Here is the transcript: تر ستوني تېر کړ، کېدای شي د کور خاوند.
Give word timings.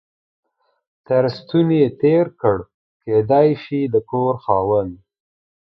تر 1.07 1.23
ستوني 1.37 1.81
تېر 2.01 2.25
کړ، 2.41 2.57
کېدای 3.03 3.49
شي 3.63 3.79
د 3.93 3.95
کور 4.11 4.33
خاوند. 4.43 4.93